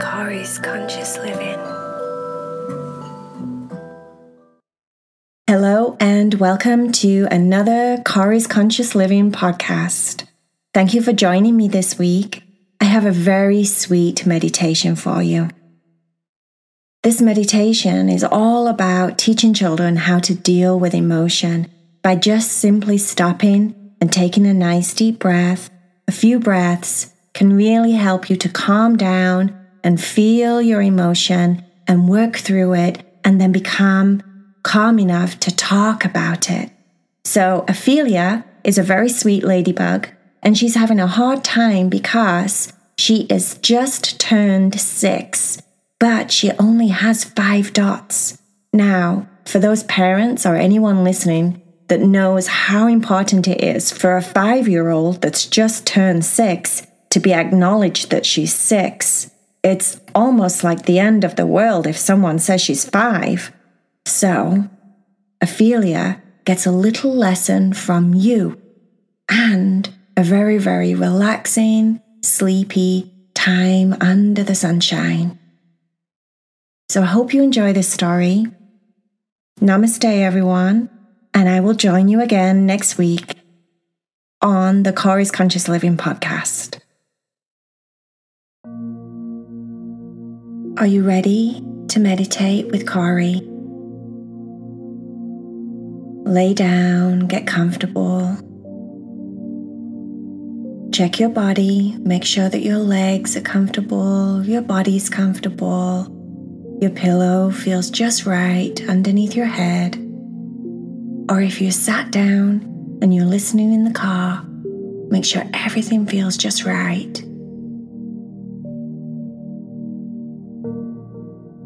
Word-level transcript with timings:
Conscious 0.00 1.18
Living. 1.18 1.58
Hello, 5.46 5.96
and 6.00 6.34
welcome 6.34 6.90
to 6.92 7.28
another 7.30 8.02
Kari's 8.06 8.46
Conscious 8.46 8.94
Living 8.94 9.30
podcast. 9.30 10.26
Thank 10.72 10.94
you 10.94 11.02
for 11.02 11.12
joining 11.12 11.54
me 11.54 11.68
this 11.68 11.98
week. 11.98 12.42
I 12.80 12.86
have 12.86 13.04
a 13.04 13.10
very 13.10 13.62
sweet 13.64 14.24
meditation 14.24 14.96
for 14.96 15.22
you. 15.22 15.50
This 17.02 17.20
meditation 17.20 18.08
is 18.08 18.24
all 18.24 18.68
about 18.68 19.18
teaching 19.18 19.52
children 19.52 19.96
how 19.96 20.18
to 20.20 20.34
deal 20.34 20.80
with 20.80 20.94
emotion 20.94 21.70
by 22.02 22.16
just 22.16 22.52
simply 22.52 22.96
stopping 22.96 23.94
and 24.00 24.10
taking 24.10 24.46
a 24.46 24.54
nice 24.54 24.94
deep 24.94 25.18
breath. 25.18 25.68
A 26.08 26.12
few 26.12 26.40
breaths 26.40 27.12
can 27.34 27.52
really 27.52 27.92
help 27.92 28.30
you 28.30 28.36
to 28.36 28.48
calm 28.48 28.96
down 28.96 29.59
and 29.82 30.00
feel 30.00 30.60
your 30.60 30.82
emotion 30.82 31.64
and 31.86 32.08
work 32.08 32.36
through 32.36 32.74
it 32.74 33.02
and 33.24 33.40
then 33.40 33.52
become 33.52 34.22
calm 34.62 34.98
enough 34.98 35.38
to 35.40 35.54
talk 35.54 36.04
about 36.04 36.50
it. 36.50 36.70
So, 37.24 37.64
Ophelia 37.68 38.44
is 38.64 38.78
a 38.78 38.82
very 38.82 39.08
sweet 39.08 39.44
ladybug, 39.44 40.08
and 40.42 40.56
she's 40.56 40.74
having 40.74 41.00
a 41.00 41.06
hard 41.06 41.44
time 41.44 41.88
because 41.88 42.72
she 42.96 43.22
is 43.22 43.58
just 43.58 44.20
turned 44.20 44.80
six, 44.80 45.60
but 45.98 46.30
she 46.30 46.50
only 46.52 46.88
has 46.88 47.24
five 47.24 47.72
dots. 47.72 48.38
Now, 48.72 49.28
for 49.44 49.58
those 49.58 49.84
parents 49.84 50.46
or 50.46 50.56
anyone 50.56 51.02
listening 51.04 51.62
that 51.88 52.00
knows 52.00 52.46
how 52.46 52.86
important 52.86 53.48
it 53.48 53.62
is 53.62 53.90
for 53.90 54.16
a 54.16 54.22
five 54.22 54.68
year 54.68 54.90
old 54.90 55.20
that's 55.22 55.46
just 55.46 55.86
turned 55.86 56.24
six 56.24 56.86
to 57.10 57.18
be 57.18 57.32
acknowledged 57.32 58.10
that 58.10 58.24
she's 58.24 58.54
six, 58.54 59.30
it's 59.62 60.00
almost 60.14 60.64
like 60.64 60.84
the 60.84 60.98
end 60.98 61.24
of 61.24 61.36
the 61.36 61.46
world 61.46 61.86
if 61.86 61.96
someone 61.96 62.38
says 62.38 62.60
she's 62.60 62.88
five. 62.88 63.52
So, 64.06 64.68
Ophelia 65.40 66.22
gets 66.44 66.66
a 66.66 66.72
little 66.72 67.14
lesson 67.14 67.72
from 67.72 68.14
you 68.14 68.60
and 69.28 69.88
a 70.16 70.22
very, 70.22 70.58
very 70.58 70.94
relaxing, 70.94 72.00
sleepy 72.22 73.12
time 73.34 73.94
under 74.00 74.42
the 74.42 74.54
sunshine. 74.54 75.38
So, 76.88 77.02
I 77.02 77.06
hope 77.06 77.34
you 77.34 77.42
enjoy 77.42 77.72
this 77.72 77.88
story. 77.88 78.46
Namaste, 79.60 80.04
everyone, 80.04 80.88
and 81.34 81.48
I 81.48 81.60
will 81.60 81.74
join 81.74 82.08
you 82.08 82.22
again 82.22 82.64
next 82.64 82.96
week 82.96 83.34
on 84.40 84.84
the 84.84 84.92
Kari's 84.92 85.30
Conscious 85.30 85.68
Living 85.68 85.98
podcast. 85.98 86.79
Are 90.80 90.86
you 90.86 91.02
ready 91.02 91.62
to 91.88 92.00
meditate 92.00 92.68
with 92.68 92.88
Kari? 92.88 93.42
Lay 96.24 96.54
down, 96.54 97.26
get 97.26 97.46
comfortable. 97.46 98.34
Check 100.90 101.20
your 101.20 101.28
body, 101.28 101.98
make 101.98 102.24
sure 102.24 102.48
that 102.48 102.62
your 102.62 102.78
legs 102.78 103.36
are 103.36 103.42
comfortable, 103.42 104.42
your 104.42 104.62
body's 104.62 105.10
comfortable, 105.10 106.06
your 106.80 106.92
pillow 106.92 107.50
feels 107.50 107.90
just 107.90 108.24
right 108.24 108.72
underneath 108.88 109.36
your 109.36 109.44
head. 109.44 109.96
Or 111.28 111.42
if 111.42 111.60
you're 111.60 111.72
sat 111.72 112.10
down 112.10 112.98
and 113.02 113.14
you're 113.14 113.26
listening 113.26 113.74
in 113.74 113.84
the 113.84 113.92
car, 113.92 114.42
make 115.10 115.26
sure 115.26 115.42
everything 115.52 116.06
feels 116.06 116.38
just 116.38 116.64
right. 116.64 117.22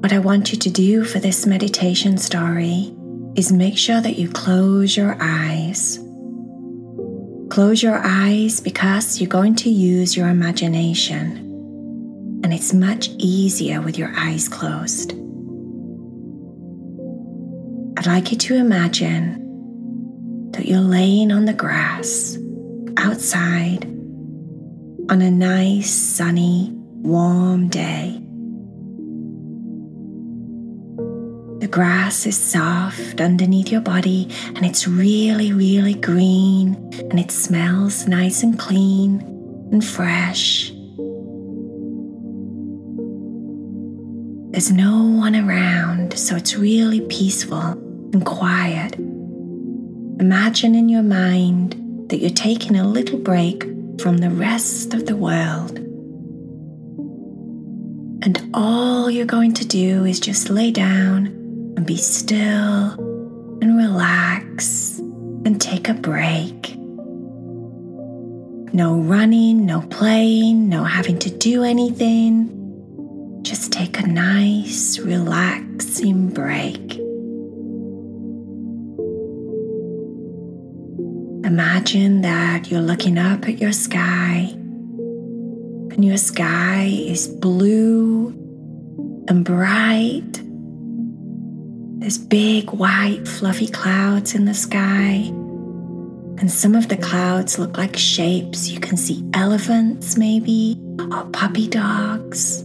What 0.05 0.13
I 0.13 0.19
want 0.19 0.53
you 0.53 0.59
to 0.59 0.69
do 0.69 1.03
for 1.03 1.19
this 1.19 1.47
meditation 1.47 2.19
story 2.19 2.95
is 3.37 3.51
make 3.51 3.79
sure 3.79 4.03
that 4.03 4.19
you 4.19 4.29
close 4.29 4.99
your 4.99 5.17
eyes. 5.19 5.99
Close 7.49 7.83
your 7.83 8.03
eyes 8.05 8.61
because 8.61 9.19
you're 9.19 9.31
going 9.31 9.55
to 9.55 9.71
use 9.71 10.15
your 10.15 10.29
imagination, 10.29 11.39
and 12.45 12.53
it's 12.53 12.75
much 12.75 13.09
easier 13.17 13.81
with 13.81 13.97
your 13.97 14.13
eyes 14.15 14.47
closed. 14.47 15.13
I'd 17.97 18.07
like 18.07 18.31
you 18.31 18.37
to 18.37 18.57
imagine 18.57 20.51
that 20.51 20.67
you're 20.67 20.81
laying 20.81 21.33
on 21.33 21.47
the 21.47 21.55
grass 21.55 22.37
outside 22.99 23.87
on 25.09 25.23
a 25.23 25.31
nice, 25.31 25.91
sunny, 25.91 26.73
warm 26.75 27.69
day. 27.69 28.21
Grass 31.75 32.25
is 32.25 32.39
soft 32.39 33.21
underneath 33.21 33.73
your 33.73 33.81
body 33.81 34.29
and 34.55 34.65
it's 34.65 34.87
really, 34.87 35.53
really 35.53 35.95
green 35.95 36.77
and 37.11 37.19
it 37.19 37.33
smells 37.33 38.07
nice 38.07 38.45
and 38.45 38.57
clean 38.57 39.21
and 39.73 39.85
fresh. 39.85 40.71
There's 44.53 44.71
no 44.71 45.03
one 45.03 45.35
around, 45.35 46.17
so 46.17 46.37
it's 46.37 46.55
really 46.55 47.01
peaceful 47.09 47.73
and 48.13 48.25
quiet. 48.25 48.95
Imagine 48.95 50.77
in 50.77 50.89
your 50.89 51.03
mind 51.03 52.09
that 52.09 52.19
you're 52.19 52.31
taking 52.31 52.77
a 52.77 52.87
little 52.87 53.19
break 53.19 53.65
from 54.01 54.19
the 54.19 54.31
rest 54.31 54.95
of 54.95 55.07
the 55.07 55.17
world. 55.17 55.77
And 58.23 58.49
all 58.55 59.11
you're 59.11 59.27
going 59.27 59.55
to 59.55 59.65
do 59.65 60.05
is 60.05 60.21
just 60.21 60.51
lay 60.51 60.71
down 60.71 61.41
and 61.77 61.87
be 61.87 61.97
still 61.97 62.93
and 63.61 63.77
relax 63.77 64.99
and 64.99 65.61
take 65.61 65.89
a 65.89 65.95
break. 65.95 66.77
No 68.75 68.97
running, 68.97 69.67
no 69.67 69.83
playing, 69.83 70.69
no 70.69 70.85
having 70.85 71.19
to 71.21 71.31
do 71.31 71.63
anything. 71.63 72.51
Just 73.43 73.73
take 73.73 73.99
a 74.01 74.07
nice, 74.07 74.99
relaxing 74.99 76.31
break. 76.31 76.99
Imagine 81.45 82.23
that 82.23 82.71
you're 82.71 82.81
looking 82.81 83.19
up 83.19 83.47
at 83.47 83.59
your 83.61 83.73
sky, 83.73 84.49
and 84.53 86.05
your 86.05 86.17
sky 86.17 86.87
is 86.87 87.29
blue 87.29 88.31
and 89.29 89.45
bright 89.45 90.41
there's 92.05 92.19
big, 92.19 92.69
white, 92.69 93.27
fluffy 93.27 93.67
clouds 93.67 94.35
in 94.35 94.45
the 94.45 94.53
sky. 94.53 95.25
And 96.37 96.51
some 96.51 96.75
of 96.75 96.91
the 96.91 96.99
clouds 96.99 97.59
look 97.59 97.79
like 97.79 97.97
shapes. 97.97 98.69
You 98.69 98.79
can 98.79 98.99
see 98.99 99.25
elephants, 99.33 100.19
maybe, 100.19 100.79
or 100.99 101.25
puppy 101.33 101.67
dogs. 101.67 102.61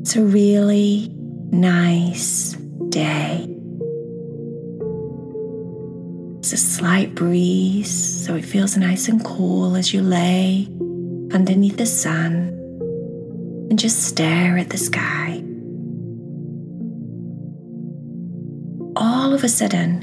It's 0.00 0.16
a 0.16 0.24
really 0.24 1.08
nice 1.52 2.54
day. 2.88 3.46
It's 6.40 6.52
a 6.52 6.56
slight 6.56 7.14
breeze, 7.14 8.24
so 8.26 8.34
it 8.34 8.44
feels 8.44 8.76
nice 8.76 9.06
and 9.06 9.24
cool 9.24 9.76
as 9.76 9.94
you 9.94 10.02
lay 10.02 10.66
underneath 11.32 11.76
the 11.76 11.86
sun 11.86 12.48
and 13.70 13.78
just 13.78 14.02
stare 14.02 14.58
at 14.58 14.70
the 14.70 14.78
sky. 14.78 15.45
Of 19.36 19.44
a 19.44 19.48
sudden, 19.50 20.00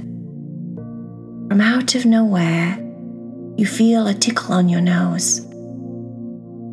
from 1.49 1.59
out 1.59 1.95
of 1.95 2.05
nowhere, 2.05 2.77
you 3.57 3.65
feel 3.65 4.05
a 4.05 4.13
tickle 4.13 4.53
on 4.53 4.69
your 4.69 4.79
nose. 4.79 5.39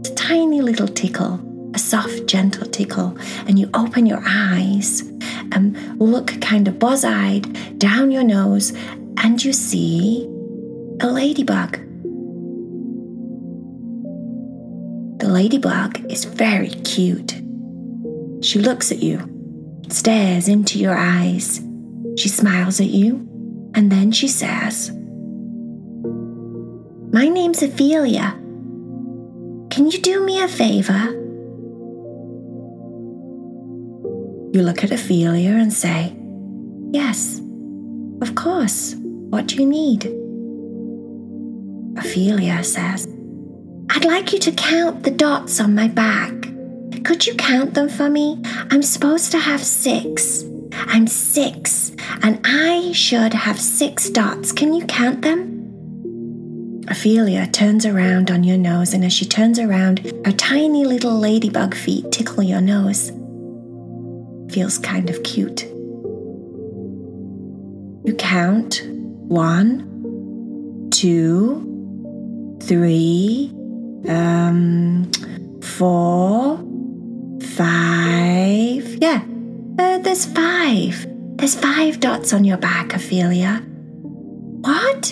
It's 0.00 0.10
a 0.10 0.14
tiny 0.14 0.60
little 0.60 0.86
tickle, 0.86 1.40
a 1.74 1.78
soft, 1.78 2.26
gentle 2.26 2.66
tickle, 2.66 3.16
and 3.46 3.58
you 3.58 3.70
open 3.72 4.04
your 4.04 4.22
eyes 4.26 5.00
and 5.52 5.98
look 5.98 6.38
kind 6.42 6.68
of 6.68 6.78
buzz 6.78 7.02
eyed 7.02 7.78
down 7.78 8.10
your 8.10 8.24
nose, 8.24 8.74
and 9.16 9.42
you 9.42 9.54
see 9.54 10.26
a 11.00 11.06
ladybug. 11.06 11.78
The 15.18 15.28
ladybug 15.28 16.12
is 16.12 16.26
very 16.26 16.68
cute. 16.68 17.40
She 18.42 18.58
looks 18.58 18.92
at 18.92 19.02
you, 19.02 19.18
stares 19.88 20.46
into 20.46 20.78
your 20.78 20.94
eyes, 20.94 21.62
she 22.20 22.28
smiles 22.28 22.80
at 22.80 22.88
you, 22.88 23.26
and 23.74 23.90
then 23.90 24.12
she 24.12 24.28
says, 24.28 24.90
My 27.12 27.28
name's 27.28 27.62
Ophelia. 27.62 28.32
Can 29.70 29.90
you 29.90 29.98
do 29.98 30.24
me 30.26 30.42
a 30.42 30.48
favor? 30.48 31.16
You 34.52 34.62
look 34.62 34.84
at 34.84 34.92
Ophelia 34.92 35.52
and 35.52 35.72
say, 35.72 36.14
Yes, 36.92 37.40
of 38.20 38.34
course. 38.34 38.96
What 39.30 39.46
do 39.46 39.56
you 39.56 39.66
need? 39.66 40.04
Ophelia 41.96 42.62
says, 42.64 43.06
I'd 43.90 44.04
like 44.04 44.32
you 44.32 44.40
to 44.40 44.52
count 44.52 45.04
the 45.04 45.10
dots 45.10 45.58
on 45.60 45.74
my 45.74 45.88
back. 45.88 46.34
Could 47.04 47.26
you 47.26 47.34
count 47.36 47.74
them 47.74 47.88
for 47.88 48.10
me? 48.10 48.42
I'm 48.70 48.82
supposed 48.82 49.30
to 49.32 49.38
have 49.38 49.62
six. 49.64 50.44
I'm 50.72 51.06
six, 51.06 51.89
and 52.22 52.40
I 52.44 52.92
should 52.92 53.34
have 53.34 53.58
six 53.60 54.10
dots. 54.10 54.52
Can 54.52 54.72
you 54.72 54.84
count 54.86 55.22
them? 55.22 55.50
Ophelia 56.88 57.46
turns 57.46 57.86
around 57.86 58.30
on 58.30 58.42
your 58.42 58.58
nose, 58.58 58.94
and 58.94 59.04
as 59.04 59.12
she 59.12 59.24
turns 59.24 59.58
around, 59.58 60.00
her 60.24 60.32
tiny 60.32 60.84
little 60.84 61.16
ladybug 61.16 61.74
feet 61.74 62.10
tickle 62.10 62.42
your 62.42 62.60
nose. 62.60 63.12
Feels 64.52 64.78
kind 64.78 65.08
of 65.08 65.22
cute. 65.22 65.62
You 68.04 68.14
count 68.18 68.82
one, 69.28 70.88
two, 70.90 72.58
three, 72.62 73.52
um, 74.08 75.10
four, 75.62 76.56
five. 77.54 78.98
Yeah, 79.00 79.22
uh, 79.78 79.98
there's 79.98 80.26
five. 80.26 81.06
There's 81.40 81.54
five 81.54 82.00
dots 82.00 82.34
on 82.34 82.44
your 82.44 82.58
back, 82.58 82.92
Ophelia. 82.92 83.62
What? 84.60 85.06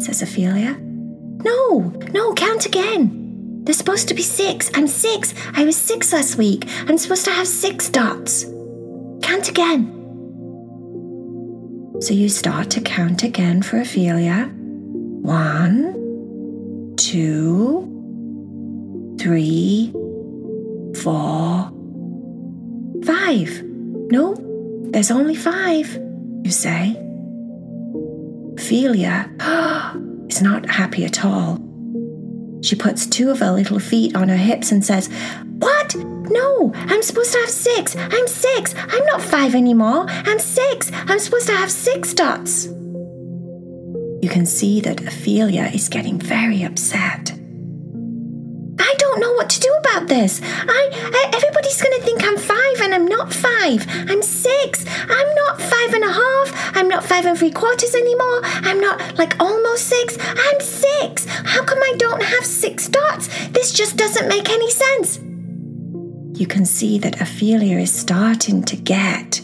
says 0.00 0.22
Ophelia. 0.22 0.76
No, 0.80 1.94
no, 2.12 2.34
count 2.34 2.66
again. 2.66 3.62
There's 3.62 3.76
supposed 3.76 4.08
to 4.08 4.14
be 4.14 4.22
six. 4.22 4.72
I'm 4.74 4.88
six. 4.88 5.32
I 5.54 5.64
was 5.64 5.76
six 5.76 6.12
last 6.12 6.34
week. 6.34 6.64
I'm 6.88 6.98
supposed 6.98 7.24
to 7.26 7.30
have 7.30 7.46
six 7.46 7.88
dots. 7.88 8.44
Count 9.22 9.48
again. 9.48 9.96
So 12.00 12.12
you 12.12 12.28
start 12.28 12.68
to 12.70 12.80
count 12.80 13.22
again 13.22 13.62
for 13.62 13.80
Ophelia. 13.80 14.50
One, 15.22 15.94
two, 16.96 17.86
three, 19.20 19.92
four, 20.96 21.70
five. 23.04 23.62
No, 24.10 24.49
there's 24.90 25.10
only 25.10 25.34
five, 25.34 25.88
you 26.42 26.50
say. 26.50 26.96
Ophelia 28.58 29.30
is 30.28 30.42
not 30.42 30.68
happy 30.68 31.04
at 31.04 31.24
all. 31.24 31.58
She 32.62 32.76
puts 32.76 33.06
two 33.06 33.30
of 33.30 33.38
her 33.38 33.52
little 33.52 33.78
feet 33.78 34.14
on 34.14 34.28
her 34.28 34.36
hips 34.36 34.72
and 34.72 34.84
says, 34.84 35.08
What? 35.58 35.94
No, 35.96 36.72
I'm 36.74 37.02
supposed 37.02 37.32
to 37.32 37.38
have 37.38 37.50
six. 37.50 37.96
I'm 37.96 38.26
six. 38.26 38.74
I'm 38.76 39.04
not 39.06 39.22
five 39.22 39.54
anymore. 39.54 40.04
I'm 40.08 40.38
six. 40.38 40.90
I'm 40.92 41.18
supposed 41.18 41.46
to 41.46 41.56
have 41.56 41.70
six 41.70 42.12
dots. 42.12 42.66
You 44.22 44.28
can 44.28 44.44
see 44.44 44.80
that 44.82 45.00
Ophelia 45.00 45.70
is 45.72 45.88
getting 45.88 46.18
very 46.18 46.62
upset 46.62 47.32
don't 49.10 49.20
know 49.20 49.32
what 49.32 49.50
to 49.50 49.60
do 49.60 49.72
about 49.80 50.06
this. 50.06 50.40
I, 50.44 50.90
I 50.92 51.30
everybody's 51.34 51.80
going 51.82 51.98
to 51.98 52.04
think 52.04 52.22
I'm 52.22 52.36
five 52.36 52.80
and 52.82 52.94
I'm 52.94 53.06
not 53.06 53.32
five. 53.32 53.84
I'm 54.08 54.22
six. 54.22 54.84
I'm 54.86 55.34
not 55.34 55.60
five 55.60 55.94
and 55.94 56.04
a 56.04 56.12
half. 56.12 56.76
I'm 56.76 56.88
not 56.88 57.04
five 57.04 57.26
and 57.26 57.36
three 57.36 57.50
quarters 57.50 57.94
anymore. 57.94 58.40
I'm 58.44 58.80
not 58.80 59.18
like 59.18 59.34
almost 59.40 59.88
six. 59.88 60.16
I'm 60.20 60.60
six. 60.60 61.26
How 61.26 61.64
come 61.64 61.78
I 61.78 61.94
don't 61.98 62.22
have 62.22 62.44
six 62.44 62.88
dots? 62.88 63.26
This 63.48 63.72
just 63.72 63.96
doesn't 63.96 64.28
make 64.28 64.48
any 64.48 64.70
sense. 64.70 65.18
You 66.38 66.46
can 66.46 66.64
see 66.64 66.98
that 67.00 67.20
Ophelia 67.20 67.78
is 67.78 67.92
starting 67.92 68.62
to 68.62 68.76
get 68.76 69.40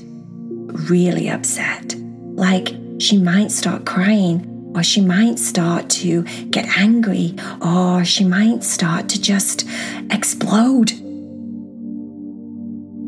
really 0.90 1.28
upset. 1.28 1.96
Like 2.34 2.68
she 2.98 3.18
might 3.18 3.50
start 3.50 3.84
crying 3.84 4.55
or 4.76 4.82
she 4.82 5.00
might 5.00 5.38
start 5.38 5.88
to 5.88 6.22
get 6.50 6.66
angry, 6.76 7.34
or 7.62 8.04
she 8.04 8.24
might 8.24 8.62
start 8.62 9.08
to 9.08 9.20
just 9.20 9.66
explode. 10.10 10.90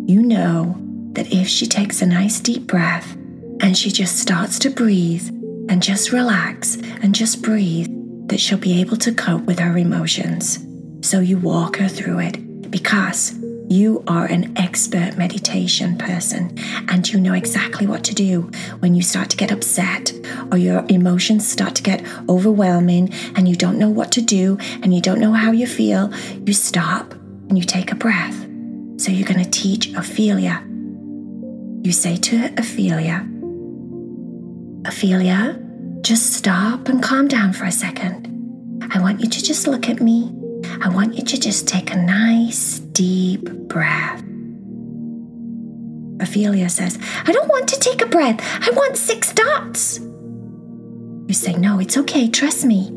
You 0.09 0.23
know 0.23 0.77
that 1.13 1.31
if 1.31 1.47
she 1.47 1.67
takes 1.67 2.01
a 2.01 2.07
nice 2.07 2.41
deep 2.41 2.67
breath 2.67 3.15
and 3.61 3.77
she 3.77 3.91
just 3.91 4.19
starts 4.19 4.59
to 4.61 4.71
breathe 4.71 5.29
and 5.69 5.83
just 5.83 6.11
relax 6.11 6.77
and 7.03 7.15
just 7.15 7.43
breathe, 7.43 7.89
that 8.29 8.41
she'll 8.41 8.59
be 8.59 8.81
able 8.81 8.97
to 8.97 9.13
cope 9.13 9.43
with 9.43 9.59
her 9.59 9.77
emotions. 9.77 10.59
So 11.03 11.21
you 11.21 11.39
walk 11.39 11.77
her 11.77 11.89
through 11.89 12.21
it 12.21 12.71
because 12.71 13.33
you 13.71 14.03
are 14.07 14.25
an 14.25 14.57
expert 14.57 15.19
meditation 15.19 15.99
person 15.99 16.57
and 16.89 17.07
you 17.11 17.21
know 17.21 17.35
exactly 17.35 17.87
what 17.87 18.03
to 18.05 18.15
do 18.15 18.51
when 18.79 18.95
you 18.95 19.03
start 19.03 19.29
to 19.29 19.37
get 19.37 19.53
upset 19.53 20.13
or 20.51 20.57
your 20.57 20.87
emotions 20.89 21.47
start 21.47 21.75
to 21.75 21.83
get 21.83 22.03
overwhelming 22.29 23.13
and 23.37 23.47
you 23.47 23.55
don't 23.55 23.79
know 23.79 23.91
what 23.91 24.11
to 24.13 24.23
do 24.23 24.57
and 24.83 24.95
you 24.95 25.03
don't 25.03 25.21
know 25.21 25.33
how 25.33 25.51
you 25.51 25.67
feel. 25.67 26.13
You 26.47 26.55
stop 26.55 27.13
and 27.13 27.59
you 27.59 27.65
take 27.65 27.93
a 27.93 27.95
breath. 27.95 28.37
So 28.97 29.13
you're 29.13 29.29
going 29.29 29.45
to 29.45 29.51
teach 29.51 29.93
Ophelia. 29.95 30.65
You 31.83 31.93
say 31.93 32.17
to 32.17 32.47
Ophelia, 32.57 33.29
Ophelia, 34.87 35.63
just 36.01 36.33
stop 36.33 36.89
and 36.89 37.03
calm 37.03 37.29
down 37.29 37.53
for 37.53 37.65
a 37.65 37.73
second. 37.73 38.27
I 38.91 39.01
want 39.01 39.21
you 39.21 39.29
to 39.29 39.43
just 39.43 39.67
look 39.67 39.89
at 39.89 40.01
me 40.01 40.33
I 40.81 40.89
want 40.89 41.17
you 41.17 41.25
to 41.25 41.41
just 41.41 41.67
take 41.67 41.93
a 41.93 41.97
nice 41.97 42.79
deep 42.79 43.45
breath. 43.69 44.23
Ophelia 46.21 46.69
says, 46.69 46.99
I 47.25 47.33
don't 47.33 47.49
want 47.49 47.69
to 47.69 47.81
take 47.81 48.03
a 48.03 48.07
breath. 48.07 48.41
I 48.41 48.71
want 48.71 48.97
six 48.97 49.33
dots. 49.33 49.99
You 49.99 51.35
say, 51.35 51.53
No, 51.55 51.79
it's 51.79 51.97
okay. 51.99 52.29
Trust 52.29 52.65
me. 52.65 52.93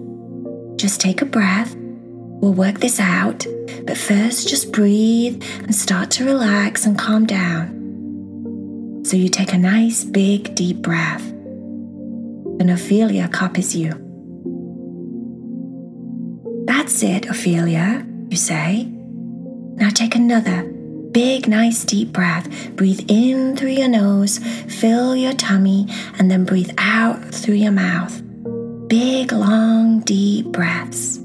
Just 0.76 1.02
take 1.02 1.22
a 1.22 1.26
breath. 1.26 1.76
We'll 1.76 2.54
work 2.54 2.80
this 2.80 3.00
out. 3.00 3.46
But 3.86 3.98
first, 3.98 4.48
just 4.50 4.72
breathe 4.72 5.44
and 5.60 5.76
start 5.76 6.10
to 6.12 6.26
relax 6.26 6.86
and 6.86 6.98
calm 6.98 7.26
down. 7.26 9.04
So 9.06 9.18
you 9.18 9.30
take 9.30 9.54
a 9.54 9.58
nice, 9.58 10.04
big, 10.04 10.56
deep 10.56 10.78
breath. 10.78 11.28
And 12.60 12.70
Ophelia 12.72 13.28
copies 13.28 13.76
you. 13.76 14.11
That's 16.82 17.04
it, 17.04 17.30
Ophelia, 17.30 18.04
you 18.30 18.38
say. 18.38 18.86
Now 18.86 19.92
take 19.92 20.16
another 20.16 20.64
big, 20.64 21.48
nice, 21.48 21.86
deep 21.86 22.12
breath. 22.12 22.50
Breathe 22.76 23.06
in 23.08 23.56
through 23.56 23.78
your 23.78 23.88
nose, 23.88 24.40
fill 24.40 25.16
your 25.16 25.34
tummy, 25.34 25.86
and 26.18 26.32
then 26.32 26.44
breathe 26.44 26.72
out 26.80 27.24
through 27.24 27.54
your 27.62 27.72
mouth. 27.72 28.20
Big, 28.88 29.32
long, 29.32 30.00
deep 30.00 30.48
breaths. 30.48 31.18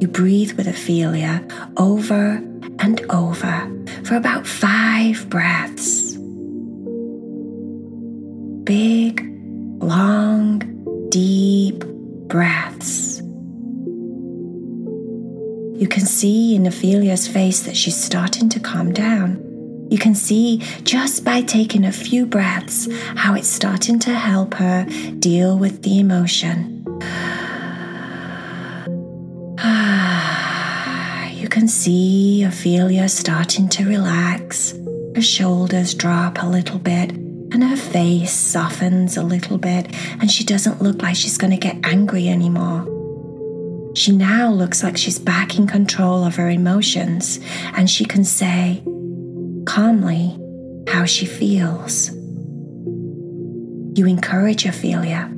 You 0.00 0.08
breathe 0.10 0.54
with 0.54 0.66
Ophelia 0.66 1.46
over 1.76 2.42
and 2.80 3.00
over 3.08 3.84
for 4.02 4.16
about 4.16 4.48
five 4.48 5.30
breaths. 5.30 6.16
Big, 8.64 9.24
long, 9.80 11.08
deep 11.08 11.84
breaths. 12.32 13.20
You 15.78 15.86
can 15.86 16.06
see 16.06 16.54
in 16.54 16.66
Ophelia's 16.66 17.28
face 17.28 17.60
that 17.64 17.76
she's 17.76 18.02
starting 18.02 18.48
to 18.48 18.58
calm 18.58 18.90
down. 18.94 19.36
You 19.90 19.98
can 19.98 20.14
see 20.14 20.60
just 20.82 21.26
by 21.26 21.42
taking 21.42 21.84
a 21.84 21.92
few 21.92 22.24
breaths 22.24 22.88
how 23.16 23.34
it's 23.34 23.48
starting 23.48 23.98
to 23.98 24.14
help 24.14 24.54
her 24.54 24.86
deal 25.18 25.58
with 25.58 25.82
the 25.82 26.00
emotion. 26.00 26.86
you 31.38 31.48
can 31.50 31.68
see 31.68 32.44
Ophelia 32.44 33.10
starting 33.10 33.68
to 33.68 33.84
relax. 33.84 34.72
Her 35.14 35.20
shoulders 35.20 35.92
drop 35.92 36.42
a 36.42 36.46
little 36.46 36.78
bit 36.78 37.12
and 37.52 37.62
her 37.62 37.76
face 37.76 38.32
softens 38.32 39.16
a 39.16 39.22
little 39.22 39.58
bit, 39.58 39.94
and 40.20 40.30
she 40.30 40.44
doesn't 40.44 40.80
look 40.80 41.02
like 41.02 41.16
she's 41.16 41.36
going 41.36 41.50
to 41.50 41.56
get 41.56 41.78
angry 41.84 42.28
anymore. 42.28 42.88
She 43.94 44.12
now 44.12 44.50
looks 44.50 44.82
like 44.82 44.96
she's 44.96 45.18
back 45.18 45.58
in 45.58 45.66
control 45.66 46.24
of 46.24 46.36
her 46.36 46.48
emotions, 46.48 47.40
and 47.74 47.90
she 47.90 48.06
can 48.06 48.24
say 48.24 48.82
calmly 49.66 50.38
how 50.88 51.04
she 51.04 51.26
feels. 51.26 52.10
You 53.94 54.06
encourage 54.06 54.64
Ophelia, 54.64 55.28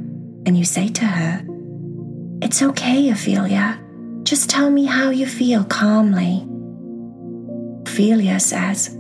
and 0.47 0.56
you 0.56 0.64
say 0.64 0.88
to 0.88 1.04
her, 1.04 1.44
It's 2.40 2.62
okay, 2.62 3.11
Ophelia. 3.11 3.80
Just 4.23 4.49
tell 4.49 4.71
me 4.71 4.85
how 4.85 5.11
you 5.11 5.26
feel 5.26 5.64
calmly. 5.64 6.47
Ophelia 7.87 8.38
says, 8.38 8.97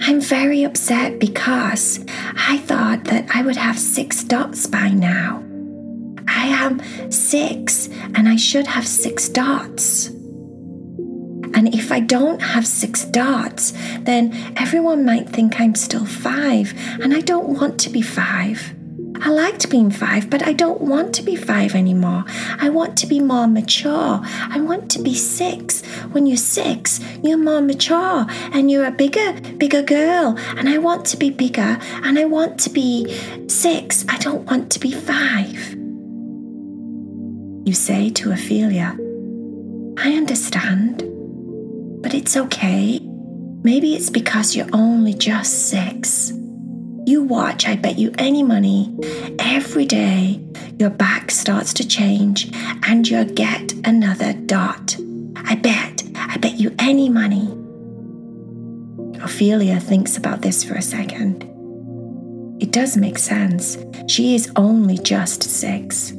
I'm 0.00 0.20
very 0.20 0.64
upset 0.64 1.18
because 1.18 2.04
I 2.36 2.58
thought 2.58 3.04
that 3.04 3.26
I 3.34 3.42
would 3.42 3.56
have 3.56 3.78
six 3.78 4.24
dots 4.24 4.66
by 4.66 4.88
now. 4.88 5.42
I 6.26 6.46
am 6.46 6.80
six 7.10 7.88
and 8.14 8.28
I 8.28 8.36
should 8.36 8.66
have 8.66 8.86
six 8.86 9.28
dots. 9.28 10.06
And 11.54 11.72
if 11.72 11.92
I 11.92 12.00
don't 12.00 12.40
have 12.40 12.66
six 12.66 13.04
dots, 13.04 13.72
then 14.00 14.34
everyone 14.56 15.04
might 15.04 15.28
think 15.28 15.60
I'm 15.60 15.76
still 15.76 16.04
five, 16.04 16.74
and 17.00 17.14
I 17.14 17.20
don't 17.20 17.50
want 17.50 17.78
to 17.80 17.90
be 17.90 18.02
five. 18.02 18.73
I 19.20 19.30
liked 19.30 19.70
being 19.70 19.90
five, 19.90 20.28
but 20.28 20.42
I 20.46 20.52
don't 20.52 20.80
want 20.80 21.14
to 21.14 21.22
be 21.22 21.36
five 21.36 21.74
anymore. 21.74 22.24
I 22.60 22.68
want 22.68 22.96
to 22.98 23.06
be 23.06 23.20
more 23.20 23.46
mature. 23.46 24.20
I 24.22 24.60
want 24.60 24.90
to 24.92 25.02
be 25.02 25.14
six. 25.14 25.82
When 26.12 26.26
you're 26.26 26.36
six, 26.36 27.00
you're 27.22 27.38
more 27.38 27.60
mature 27.60 28.26
and 28.52 28.70
you're 28.70 28.86
a 28.86 28.90
bigger, 28.90 29.32
bigger 29.56 29.82
girl. 29.82 30.36
And 30.56 30.68
I 30.68 30.78
want 30.78 31.06
to 31.06 31.16
be 31.16 31.30
bigger 31.30 31.78
and 31.80 32.18
I 32.18 32.24
want 32.24 32.58
to 32.60 32.70
be 32.70 33.16
six. 33.48 34.04
I 34.08 34.18
don't 34.18 34.44
want 34.50 34.70
to 34.72 34.80
be 34.80 34.90
five. 34.90 35.74
You 37.66 37.72
say 37.72 38.10
to 38.10 38.32
Ophelia, 38.32 38.96
I 39.96 40.12
understand, 40.14 41.02
but 42.02 42.12
it's 42.12 42.36
okay. 42.36 43.00
Maybe 43.62 43.94
it's 43.94 44.10
because 44.10 44.54
you're 44.54 44.68
only 44.74 45.14
just 45.14 45.68
six. 45.70 46.32
You 47.06 47.22
watch, 47.22 47.66
I 47.66 47.76
bet 47.76 47.98
you 47.98 48.12
any 48.18 48.42
money, 48.42 48.96
every 49.38 49.84
day 49.84 50.40
your 50.78 50.90
back 50.90 51.30
starts 51.30 51.72
to 51.74 51.86
change 51.86 52.50
and 52.86 53.08
you'll 53.08 53.24
get 53.24 53.72
another 53.84 54.32
dot. 54.32 54.96
I 55.36 55.54
bet, 55.54 56.02
I 56.16 56.38
bet 56.38 56.54
you 56.54 56.74
any 56.78 57.08
money. 57.08 57.46
Ophelia 59.22 59.78
thinks 59.80 60.16
about 60.16 60.42
this 60.42 60.64
for 60.64 60.74
a 60.74 60.82
second. 60.82 61.44
It 62.60 62.72
does 62.72 62.96
make 62.96 63.18
sense. 63.18 63.76
She 64.08 64.34
is 64.34 64.50
only 64.56 64.98
just 64.98 65.42
six. 65.42 66.10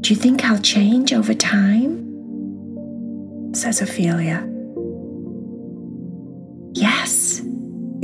Do 0.00 0.10
you 0.10 0.16
think 0.16 0.44
I'll 0.44 0.58
change 0.58 1.12
over 1.12 1.34
time? 1.34 2.00
says 3.54 3.80
Ophelia. 3.80 4.48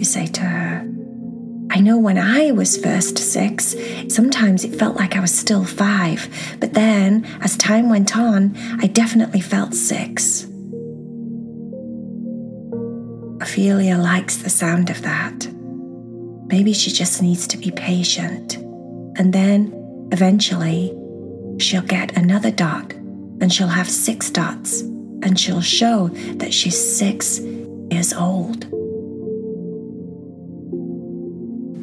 Say 0.09 0.27
to 0.27 0.41
her. 0.41 0.89
I 1.71 1.81
know 1.81 1.99
when 1.99 2.17
I 2.17 2.51
was 2.53 2.79
first 2.79 3.19
six, 3.19 3.77
sometimes 4.09 4.65
it 4.65 4.75
felt 4.75 4.97
like 4.97 5.17
I 5.17 5.21
was 5.21 5.37
still 5.37 5.65
five, 5.65 6.29
but 6.61 6.73
then, 6.73 7.27
as 7.43 7.57
time 7.57 7.91
went 7.91 8.17
on, 8.17 8.57
I 8.81 8.87
definitely 8.87 9.41
felt 9.41 9.75
six. 9.75 10.45
Ophelia 13.41 13.99
likes 13.99 14.39
the 14.39 14.51
sound 14.51 14.89
of 14.89 15.03
that. 15.03 15.47
Maybe 16.47 16.73
she 16.73 16.91
just 16.91 17.21
needs 17.21 17.47
to 17.49 17.59
be 17.59 17.71
patient. 17.71 18.57
And 19.19 19.33
then, 19.33 20.09
eventually, 20.11 20.97
she'll 21.59 21.83
get 21.83 22.17
another 22.17 22.51
dot 22.51 22.95
and 23.41 23.53
she'll 23.53 23.69
have 23.69 23.91
six 23.91 24.31
dots 24.31 24.81
and 24.81 25.39
she'll 25.39 25.61
show 25.61 26.09
that 26.37 26.55
she's 26.55 26.79
six 26.99 27.41
years 27.91 28.15
old. 28.15 28.78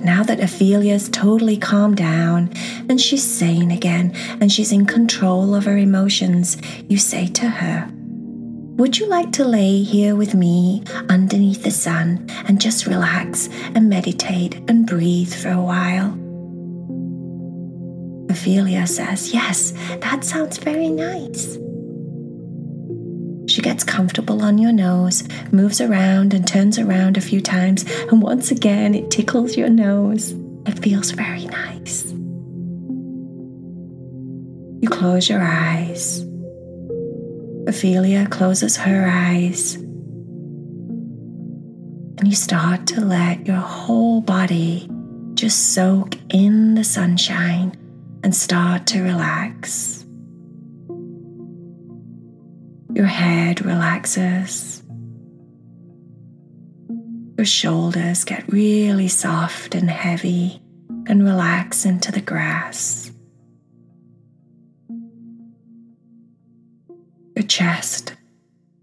Now 0.05 0.21
that 0.21 0.39
Ophelia's 0.39 1.09
totally 1.09 1.57
calmed 1.57 1.97
down 1.97 2.53
and 2.87 3.01
she's 3.01 3.23
sane 3.23 3.71
again 3.71 4.13
and 4.39 4.51
she's 4.51 4.71
in 4.71 4.85
control 4.85 5.55
of 5.55 5.65
her 5.65 5.79
emotions, 5.79 6.57
you 6.87 6.99
say 6.99 7.25
to 7.29 7.49
her, 7.49 7.89
Would 8.77 8.99
you 8.99 9.07
like 9.07 9.31
to 9.31 9.43
lay 9.43 9.81
here 9.81 10.15
with 10.15 10.35
me 10.35 10.83
underneath 11.09 11.63
the 11.63 11.71
sun 11.71 12.27
and 12.47 12.61
just 12.61 12.85
relax 12.85 13.49
and 13.73 13.89
meditate 13.89 14.57
and 14.69 14.85
breathe 14.85 15.33
for 15.33 15.49
a 15.49 15.63
while? 15.63 16.11
Ophelia 18.29 18.85
says, 18.85 19.33
Yes, 19.33 19.73
that 20.01 20.23
sounds 20.23 20.59
very 20.59 20.89
nice. 20.89 21.57
She 23.55 23.61
gets 23.61 23.85
comfortable 23.85 24.41
on 24.41 24.57
your 24.57 24.73
nose, 24.73 25.23
moves 25.53 25.79
around 25.79 26.33
and 26.33 26.45
turns 26.45 26.77
around 26.77 27.15
a 27.15 27.21
few 27.21 27.39
times, 27.39 27.85
and 28.11 28.21
once 28.21 28.51
again 28.51 28.93
it 28.93 29.09
tickles 29.09 29.55
your 29.55 29.69
nose. 29.69 30.35
It 30.65 30.77
feels 30.79 31.11
very 31.11 31.45
nice. 31.45 32.11
You 34.81 34.89
close 34.89 35.29
your 35.29 35.39
eyes. 35.41 36.25
Ophelia 37.65 38.27
closes 38.27 38.75
her 38.75 39.09
eyes. 39.09 39.75
And 42.15 42.27
you 42.27 42.35
start 42.35 42.85
to 42.87 42.99
let 42.99 43.47
your 43.47 43.55
whole 43.55 44.19
body 44.19 44.89
just 45.33 45.73
soak 45.73 46.17
in 46.27 46.75
the 46.75 46.83
sunshine 46.83 47.73
and 48.21 48.35
start 48.35 48.85
to 48.87 49.01
relax. 49.01 50.04
Your 52.95 53.07
head 53.07 53.65
relaxes. 53.65 54.81
Your 57.37 57.45
shoulders 57.45 58.23
get 58.23 58.49
really 58.49 59.09
soft 59.09 59.75
and 59.75 59.89
heavy 59.89 60.61
and 61.05 61.21
relax 61.25 61.85
into 61.85 62.13
the 62.13 62.21
grass. 62.21 63.11
Your 67.35 67.45
chest 67.45 68.13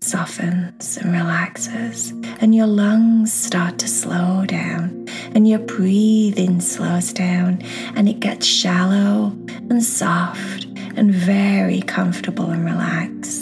softens 0.03 0.99
and 0.99 1.13
relaxes, 1.13 2.11
and 2.41 2.55
your 2.55 2.67
lungs 2.67 3.33
start 3.33 3.79
to 3.79 3.89
slow 3.89 4.45
down, 4.45 5.07
and 5.35 5.49
your 5.49 5.61
breathing 5.61 6.61
slows 6.61 7.13
down, 7.15 7.63
and 7.95 8.09
it 8.09 8.21
gets 8.21 8.45
shallow 8.45 9.35
and 9.71 9.83
soft 9.83 10.67
and 10.97 11.15
very 11.15 11.81
comfortable 11.81 12.51
and 12.51 12.65
relaxed. 12.65 13.42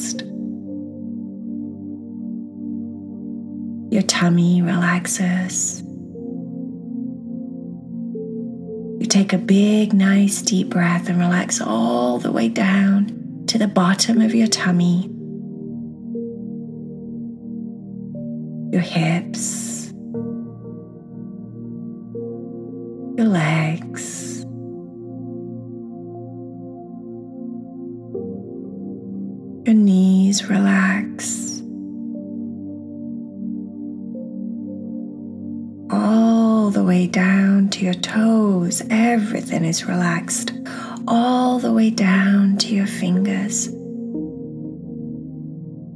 Tummy 4.21 4.61
relaxes. 4.61 5.81
You 9.01 9.07
take 9.07 9.33
a 9.33 9.39
big, 9.39 9.95
nice, 9.95 10.43
deep 10.43 10.69
breath 10.69 11.09
and 11.09 11.19
relax 11.19 11.59
all 11.59 12.19
the 12.19 12.31
way 12.31 12.51
down 12.51 13.45
to 13.47 13.57
the 13.57 13.67
bottom 13.67 14.21
of 14.21 14.35
your 14.35 14.47
tummy. 14.47 15.11
Toes. 38.71 38.83
Everything 38.91 39.65
is 39.65 39.87
relaxed, 39.87 40.53
all 41.09 41.59
the 41.59 41.73
way 41.73 41.91
down 41.91 42.57
to 42.59 42.75
your 42.75 42.87
fingers. 42.87 43.69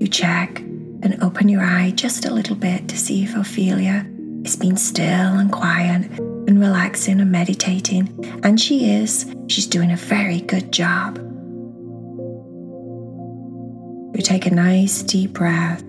You 0.00 0.08
check 0.08 0.58
and 0.58 1.22
open 1.22 1.48
your 1.48 1.62
eye 1.62 1.92
just 1.94 2.24
a 2.24 2.32
little 2.32 2.56
bit 2.56 2.88
to 2.88 2.98
see 2.98 3.24
if 3.24 3.36
Ophelia 3.36 4.06
is 4.44 4.56
being 4.56 4.76
still 4.76 5.04
and 5.04 5.52
quiet 5.52 6.10
and 6.18 6.60
relaxing 6.60 7.20
and 7.20 7.30
meditating. 7.30 8.40
And 8.42 8.60
she 8.60 8.90
is. 8.90 9.32
She's 9.48 9.66
doing 9.66 9.92
a 9.92 9.96
very 9.96 10.40
good 10.40 10.72
job. 10.72 11.18
You 14.14 14.22
take 14.22 14.46
a 14.46 14.50
nice 14.50 15.02
deep 15.02 15.32
breath 15.32 15.82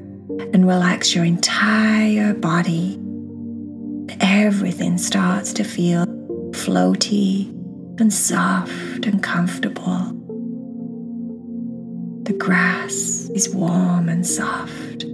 and 0.53 0.67
relax 0.67 1.13
your 1.13 1.25
entire 1.25 2.33
body 2.33 2.99
everything 4.21 4.97
starts 4.97 5.51
to 5.53 5.63
feel 5.63 6.05
floaty 6.65 7.47
and 7.99 8.11
soft 8.11 9.05
and 9.05 9.21
comfortable. 9.21 10.11
The 12.23 12.33
grass 12.33 13.29
is 13.35 13.53
warm 13.53 14.09
and 14.09 14.25
soft. 14.25 15.05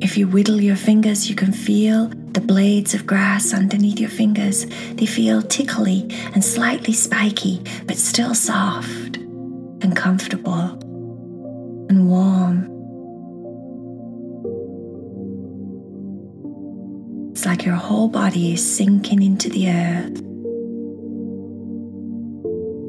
If 0.00 0.16
you 0.16 0.26
whittle 0.26 0.58
your 0.58 0.76
fingers, 0.76 1.28
you 1.28 1.36
can 1.36 1.52
feel 1.52 2.08
the 2.32 2.40
blades 2.40 2.94
of 2.94 3.06
grass 3.06 3.52
underneath 3.52 4.00
your 4.00 4.08
fingers. 4.08 4.64
They 4.94 5.04
feel 5.04 5.42
tickly 5.42 6.08
and 6.32 6.42
slightly 6.42 6.94
spiky, 6.94 7.62
but 7.84 7.98
still 7.98 8.34
soft 8.34 9.18
and 9.18 9.94
comfortable 9.94 10.78
and 11.90 12.08
warm. 12.08 12.70
It's 17.32 17.44
like 17.44 17.66
your 17.66 17.74
whole 17.74 18.08
body 18.08 18.54
is 18.54 18.76
sinking 18.76 19.22
into 19.22 19.50
the 19.50 19.68
earth, 19.68 20.22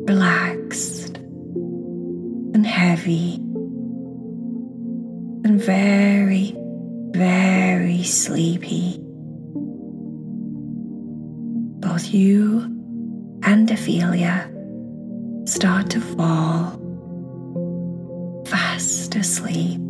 relaxed 0.08 1.17
and 1.17 2.65
heavy, 2.65 3.36
and 5.43 5.62
very, 5.62 6.55
very 7.12 8.03
sleepy. 8.03 8.98
Both 11.79 12.13
you 12.13 12.62
and 13.43 13.70
Ophelia 13.70 14.51
start 15.46 15.89
to 15.91 16.01
fall 16.01 16.77
fast 18.48 19.15
asleep. 19.15 19.81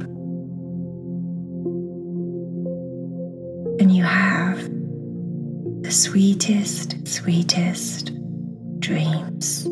and 3.81 3.95
you 3.95 4.03
have 4.03 4.57
the 5.81 5.89
sweetest, 5.89 7.07
sweetest 7.07 8.11
dreams. 8.79 9.67